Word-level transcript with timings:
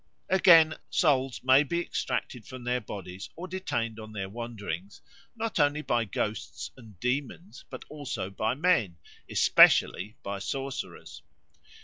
Again, 0.29 0.79
souls 0.89 1.41
may 1.43 1.61
be 1.61 1.79
extracted 1.79 2.47
from 2.47 2.63
their 2.63 2.81
bodies 2.81 3.29
or 3.35 3.47
detained 3.47 3.99
on 3.99 4.13
their 4.13 4.29
wanderings 4.29 4.99
not 5.35 5.59
only 5.59 5.83
by 5.83 6.05
ghosts 6.05 6.71
and 6.75 6.99
demons 6.99 7.65
but 7.69 7.85
also 7.87 8.31
by 8.31 8.55
men, 8.55 8.97
especially 9.29 10.15
by 10.23 10.39
sorcerers. 10.39 11.21